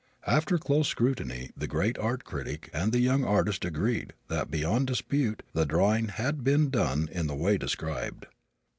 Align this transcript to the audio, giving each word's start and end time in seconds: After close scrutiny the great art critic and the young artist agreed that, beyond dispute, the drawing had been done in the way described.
After 0.25 0.57
close 0.57 0.87
scrutiny 0.87 1.51
the 1.55 1.67
great 1.67 1.95
art 1.99 2.23
critic 2.23 2.71
and 2.73 2.91
the 2.91 3.01
young 3.01 3.23
artist 3.23 3.63
agreed 3.63 4.13
that, 4.29 4.49
beyond 4.49 4.87
dispute, 4.87 5.43
the 5.53 5.63
drawing 5.63 6.07
had 6.07 6.43
been 6.43 6.71
done 6.71 7.07
in 7.11 7.27
the 7.27 7.35
way 7.35 7.55
described. 7.55 8.25